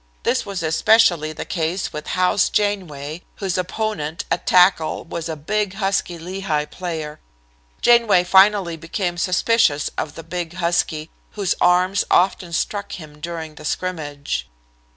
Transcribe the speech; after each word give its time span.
This 0.23 0.47
was 0.47 0.63
especially 0.63 1.31
the 1.31 1.45
case 1.45 1.93
with 1.93 2.07
House 2.17 2.49
Janeway, 2.49 3.21
whose 3.35 3.55
opponent, 3.55 4.25
at 4.31 4.47
tackle, 4.47 5.03
was 5.05 5.29
a 5.29 5.35
big 5.35 5.75
husky 5.75 6.17
Lehigh 6.17 6.65
player. 6.65 7.19
Janeway 7.81 8.23
finally 8.23 8.77
became 8.77 9.15
suspicious 9.19 9.91
of 9.99 10.15
the 10.15 10.23
big 10.23 10.53
husky, 10.53 11.11
whose 11.33 11.53
arms 11.61 12.03
often 12.09 12.51
struck 12.51 12.93
him 12.93 13.19
during 13.19 13.53
the 13.53 13.63
scrimmage. 13.65 14.49